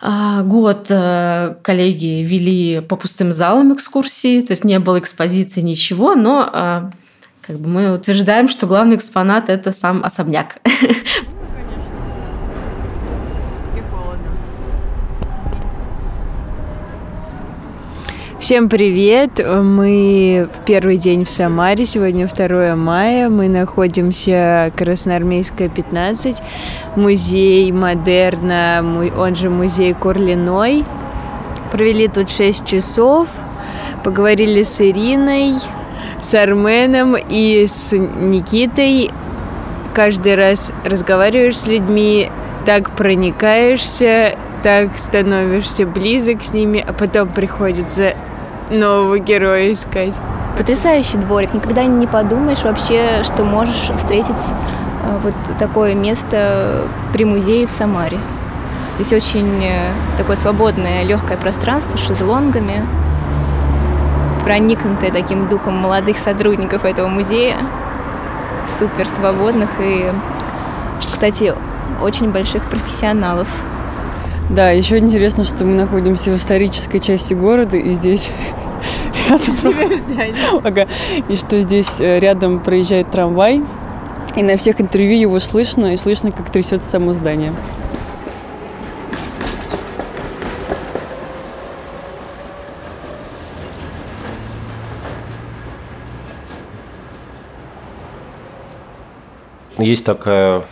[0.00, 6.14] А, год э, коллеги вели по пустым залам экскурсии, то есть не было экспозиции, ничего,
[6.14, 6.90] но а,
[7.40, 10.58] как бы мы утверждаем, что главный экспонат– это сам особняк.
[18.44, 19.40] Всем привет!
[19.42, 23.30] Мы первый день в Самаре, сегодня 2 мая.
[23.30, 26.42] Мы находимся Красноармейская, 15,
[26.94, 28.84] музей Модерна,
[29.16, 30.84] он же музей Курлиной.
[31.72, 33.28] Провели тут 6 часов,
[34.04, 35.54] поговорили с Ириной,
[36.20, 39.10] с Арменом и с Никитой.
[39.94, 42.28] Каждый раз разговариваешь с людьми,
[42.66, 48.12] так проникаешься, так становишься близок с ними, а потом приходится
[48.74, 50.14] нового героя искать.
[50.56, 51.54] Потрясающий дворик.
[51.54, 54.52] Никогда не подумаешь вообще, что можешь встретить
[55.02, 58.18] э, вот такое место при музее в Самаре.
[58.98, 62.84] Здесь очень э, такое свободное, легкое пространство с шезлонгами,
[64.44, 67.56] проникнутое таким духом молодых сотрудников этого музея,
[68.78, 70.12] супер свободных и,
[71.00, 71.52] кстати,
[72.00, 73.48] очень больших профессионалов.
[74.50, 78.30] Да, еще интересно, что мы находимся в исторической части города, и здесь
[79.28, 79.56] рядом
[80.64, 80.86] ага.
[81.28, 83.62] И что здесь э, рядом проезжает трамвай,
[84.36, 87.52] и на всех интервью его слышно, и слышно, как трясется само здание.
[99.78, 100.62] Есть такая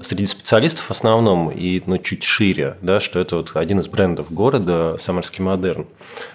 [0.00, 4.32] среди специалистов в основном и ну, чуть шире, да, что это вот один из брендов
[4.32, 5.86] города Самарский модерн.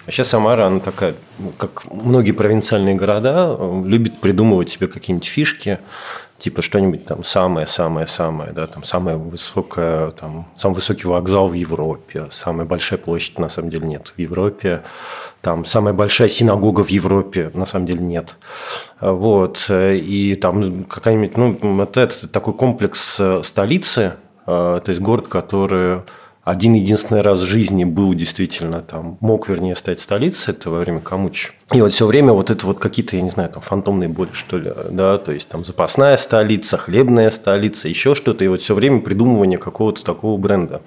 [0.04, 5.78] Вообще Самара, она такая, ну, как многие провинциальные города, любит придумывать себе какие-нибудь фишки,
[6.38, 12.66] типа что-нибудь там самое-самое-самое, да, там самое высокое, там, самый высокий вокзал в Европе, самая
[12.66, 14.82] большая площадь, на самом деле, нет в Европе,
[15.42, 18.36] там самая большая синагога в Европе, на самом деле, нет.
[19.00, 24.14] Вот, и там какая-нибудь, ну, вот это такой комплекс э, столицы,
[24.46, 26.02] э, то есть город, который
[26.48, 31.00] один единственный раз в жизни был действительно там, мог, вернее, стать столицей, это во время
[31.00, 31.50] Камучи.
[31.74, 34.56] И вот все время вот это вот какие-то, я не знаю, там фантомные боли, что
[34.56, 39.00] ли, да, то есть там запасная столица, хлебная столица, еще что-то, и вот все время
[39.00, 40.80] придумывание какого-то такого бренда.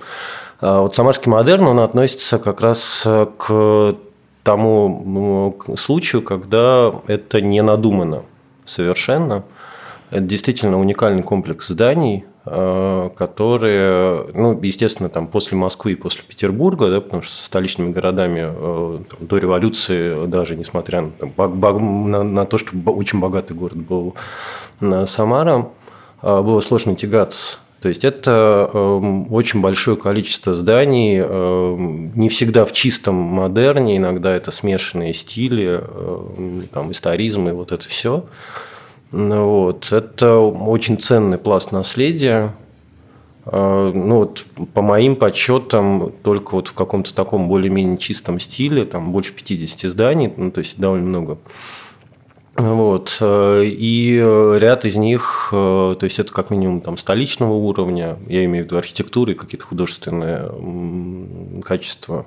[0.61, 3.07] А вот самарский модерн, он относится как раз
[3.37, 3.95] к
[4.41, 8.23] тому ну, случаю, когда это не надумано
[8.65, 9.43] совершенно.
[10.09, 16.89] Это действительно уникальный комплекс зданий, Э, которые, ну, естественно, там после Москвы и после Петербурга,
[16.89, 22.23] да, потому что со столичными городами э, там, до революции, даже несмотря на, там, на,
[22.23, 24.15] на то, что очень богатый город был
[24.79, 25.67] на Самара,
[26.23, 27.59] э, было сложно тягаться.
[27.79, 28.67] То есть это
[29.31, 31.17] очень большое количество зданий,
[32.15, 35.81] не всегда в чистом модерне, иногда это смешанные стили,
[36.71, 38.25] там, историзм и вот это все.
[39.11, 39.91] Вот.
[39.91, 42.53] Это очень ценный пласт наследия.
[43.45, 49.11] А, ну вот по моим подсчетам, только вот в каком-то таком более-менее чистом стиле, там
[49.11, 51.37] больше 50 зданий, ну то есть довольно много.
[52.55, 53.17] Вот.
[53.21, 54.17] И
[54.59, 58.77] ряд из них, то есть это как минимум там столичного уровня, я имею в виду
[58.77, 60.51] архитектуры какие-то художественные
[61.63, 62.25] качества.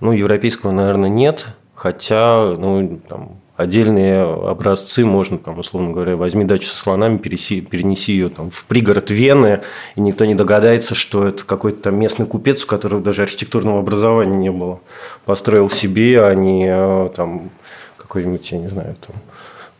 [0.00, 6.66] Ну, европейского, наверное, нет, хотя, ну, там, отдельные образцы можно, там, условно говоря, возьми дачу
[6.66, 9.62] со слонами, переси, перенеси ее там, в пригород Вены,
[9.96, 14.36] и никто не догадается, что это какой-то там местный купец, у которого даже архитектурного образования
[14.36, 14.80] не было.
[15.24, 17.50] Построил себе, а не э, там
[17.96, 19.16] какой-нибудь, я не знаю, там,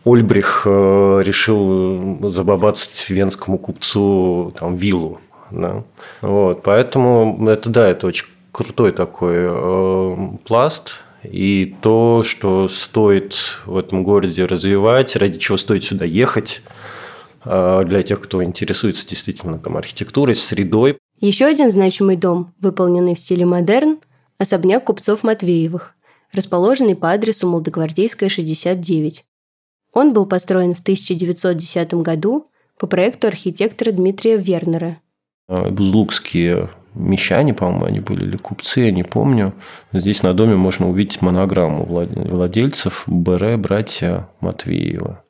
[0.05, 5.19] Ольбрих э, решил забабацать венскому купцу там, виллу.
[5.51, 5.83] Да?
[6.21, 13.77] Вот, поэтому это, да, это очень крутой такой э, пласт, и то, что стоит в
[13.77, 16.61] этом городе развивать, ради чего стоит сюда ехать,
[17.45, 20.97] э, для тех, кто интересуется действительно там, архитектурой, средой.
[21.19, 23.99] Еще один значимый дом, выполненный в стиле модерн–
[24.37, 25.95] особняк купцов Матвеевых,
[26.31, 29.25] расположенный по адресу Молодогвардейская, 69.
[29.93, 32.49] Он был построен в 1910 году
[32.79, 34.99] по проекту архитектора Дмитрия Вернера.
[35.47, 39.53] Э, Бузлукские мещане, по-моему, они были, или купцы, я не помню.
[39.91, 45.23] Здесь на доме можно увидеть монограмму владельцев БР «Братья Матвеева».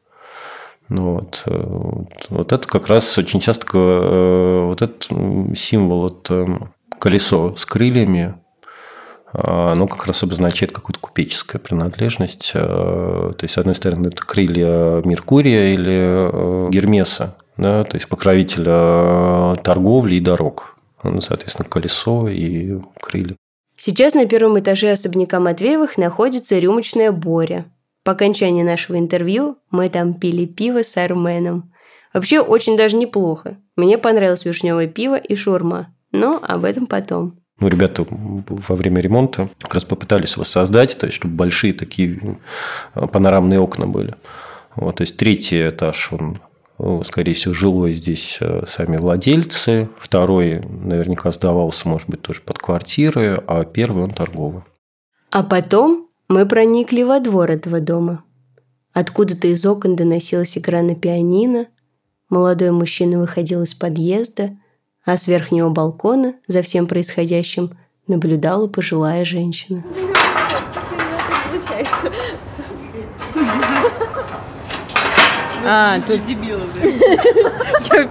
[0.89, 5.07] Ну э, вот, вот это как раз очень часто э, вот этот
[5.57, 6.31] символ, вот
[6.99, 8.35] колесо с крыльями,
[9.33, 12.51] а, оно как раз обозначает какую-то купеческую принадлежность.
[12.53, 19.55] Э, то есть, с одной стороны, это крылья Меркурия или Гермеса, да, то есть покровителя
[19.63, 20.72] торговли и дорог
[21.03, 23.35] ну, соответственно, колесо и крылья.
[23.77, 27.65] Сейчас на первом этаже особняка Матвеевых находится рюмочная Боря.
[28.03, 31.71] По окончании нашего интервью мы там пили пиво с Арменом.
[32.13, 33.57] Вообще очень даже неплохо.
[33.75, 35.93] Мне понравилось вишневое пиво и шурма.
[36.11, 37.39] Но об этом потом.
[37.59, 42.37] Ну, ребята во время ремонта как раз попытались воссоздать, то есть, чтобы большие такие
[42.93, 44.15] э, панорамные окна были.
[44.75, 46.39] Вот, то есть, третий этаж, он
[47.03, 49.89] скорее всего, жилой здесь э, сами владельцы.
[49.97, 54.63] Второй наверняка сдавался, может быть, тоже под квартиры, а первый он торговый.
[55.31, 58.23] А потом мы проникли во двор этого дома.
[58.93, 61.67] Откуда-то из окон доносилась игра на пианино,
[62.29, 64.57] молодой мужчина выходил из подъезда,
[65.05, 67.77] а с верхнего балкона за всем происходящим
[68.07, 69.83] наблюдала пожилая женщина.
[75.65, 76.25] А, тут...
[76.25, 78.07] Дебилы, да.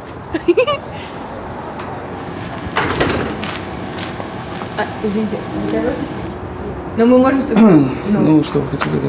[4.79, 5.37] А, извините,
[6.97, 7.41] Но мы можем...
[8.11, 9.09] Ну, ну, что вы хотели, да?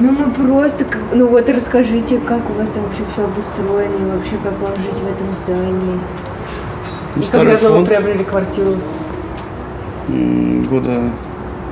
[0.00, 0.86] Ну, мы просто...
[1.12, 5.00] Ну, вот расскажите, как у вас там вообще все обустроено, и вообще, как вам жить
[5.00, 6.00] в этом здании.
[7.14, 7.74] Ну, и когда фонд.
[7.74, 8.76] вы приобрели квартиру?
[10.08, 11.10] Года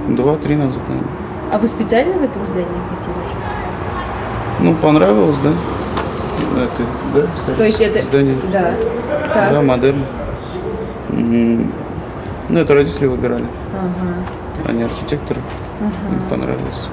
[0.09, 1.13] два-три назад, наверное.
[1.51, 3.62] А вы специально в этом здании хотели жить?
[4.63, 5.51] Ну, понравилось, да.
[6.55, 6.83] Это,
[7.15, 8.03] да, кстати, То есть это...
[8.03, 8.37] Здание.
[8.53, 8.75] Да.
[9.35, 9.53] Так.
[9.53, 10.05] Да, модерн.
[11.11, 13.45] Ну, это родители выбирали.
[13.75, 14.69] Ага.
[14.69, 15.41] Они архитекторы.
[15.81, 16.15] Ага.
[16.15, 16.89] Им понравилось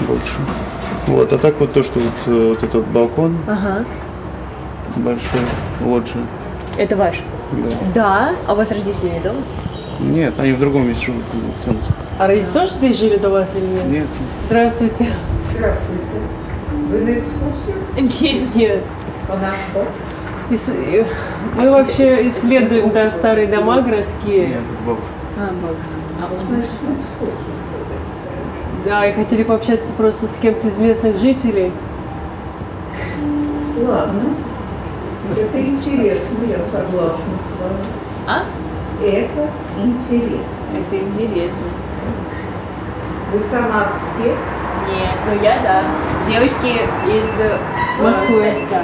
[0.00, 0.36] больше.
[1.06, 3.84] Вот, а так вот то, что вот, э, вот этот балкон ага.
[4.96, 5.40] большой,
[5.80, 6.14] вот же.
[6.78, 7.22] Это ваш?
[7.52, 7.68] Да.
[7.94, 8.30] Да?
[8.46, 9.40] А у вас родители не дома?
[10.00, 11.22] Нет, они в другом месте живут.
[12.18, 13.86] А родители тоже здесь жили до вас или нет?
[13.86, 14.06] Нет.
[14.46, 15.08] Здравствуйте.
[16.90, 17.76] Вы на экскурсию?
[17.96, 18.82] Нет, нет.
[19.28, 19.36] По
[21.56, 24.48] Мы вообще исследуем да, старые дома городские.
[24.48, 25.10] Нет, это бабушка.
[25.38, 26.70] А, бабушка.
[28.84, 31.72] Да, и хотели пообщаться просто с кем-то из местных жителей.
[33.86, 34.34] Ладно.
[35.36, 37.86] Это интересно, я согласна с вами.
[38.26, 38.42] А?
[39.00, 39.48] Это
[39.84, 40.40] интересно.
[40.74, 41.66] Это интересно.
[43.32, 44.34] Вы сама с кем?
[44.90, 45.82] Нет, ну я да.
[46.28, 47.58] Девочки из э,
[48.02, 48.54] Москвы.
[48.70, 48.82] Да.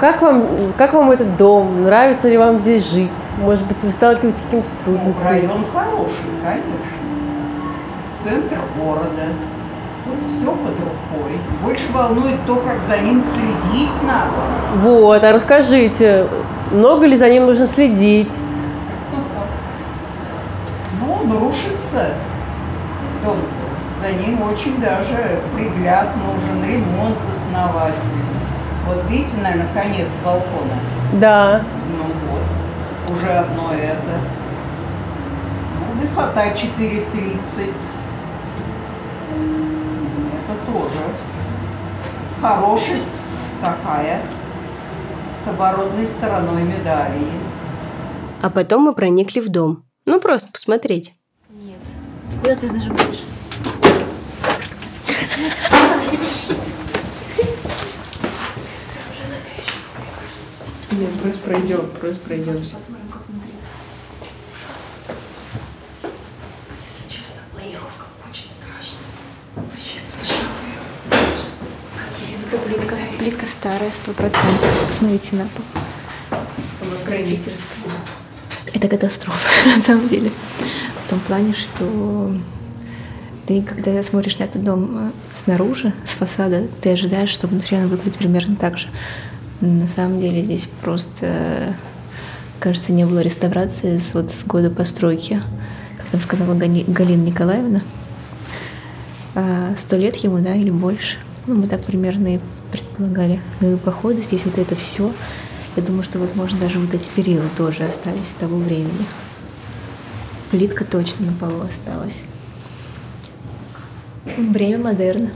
[0.00, 0.44] Как вам,
[0.76, 1.84] как вам этот дом?
[1.84, 3.10] Нравится ли вам здесь жить?
[3.38, 5.24] Может быть, вы сталкиваетесь с какими-то трудностями?
[5.24, 6.96] Ну, район хороший, конечно.
[8.22, 9.22] Центр города.
[10.06, 11.40] Вот все под рукой.
[11.62, 14.30] Больше волнует то, как за ним следить надо.
[14.82, 16.26] Вот, а расскажите,
[16.70, 18.38] много ли за ним нужно следить?
[21.00, 22.14] Ну, он рушится.
[24.06, 28.24] За ним очень даже пригляд нужен, ремонт основательный.
[28.86, 30.78] Вот видите, наверное, конец балкона?
[31.14, 31.64] Да.
[31.88, 34.20] Ну вот, уже одно это.
[35.80, 37.74] Ну, высота 4,30.
[40.36, 41.02] Это тоже
[42.40, 43.10] хорошесть
[43.60, 44.20] такая.
[45.44, 47.60] С оборотной стороной медали есть.
[48.40, 49.82] А потом мы проникли в дом.
[50.04, 51.12] Ну, просто посмотреть.
[51.50, 51.80] Нет.
[52.40, 53.24] Куда ты нажимаешь?
[60.92, 62.54] Нет, просто пройдем, просто пройдем.
[62.54, 63.50] Посмотрим, как внутри.
[66.88, 69.12] Если честно, планировка очень страшная.
[69.56, 70.00] Вообще,
[72.42, 74.86] Зато плитка, плитка старая, сто процентов.
[74.86, 75.64] Посмотрите на пол.
[78.72, 80.30] Это катастрофа, на самом деле.
[81.04, 82.32] В том плане, что
[83.46, 85.12] ты, когда смотришь на этот дом
[85.46, 88.88] снаружи, с фасада, ты ожидаешь, что внутри он выглядит примерно так же.
[89.60, 91.72] На самом деле здесь просто,
[92.58, 95.40] кажется, не было реставрации с, вот, с года постройки.
[95.98, 97.82] Как там сказала Гани- Галина Николаевна.
[99.36, 101.16] А, Сто лет ему, да, или больше.
[101.46, 102.40] Ну, мы так примерно и
[102.72, 103.40] предполагали.
[103.60, 105.12] Ну и походу здесь вот это все.
[105.76, 109.06] Я думаю, что, возможно, даже вот эти перилы тоже остались с того времени.
[110.50, 112.24] Плитка точно на полу осталась.
[114.34, 115.30] Время модерна.